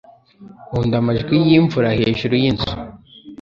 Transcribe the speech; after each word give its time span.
Nkunda 0.67 0.95
amajwi 1.01 1.35
yimvura 1.47 1.89
hejuru 1.99 2.33
yinzu. 2.41 2.69